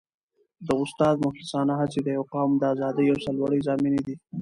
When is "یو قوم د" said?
2.17-2.63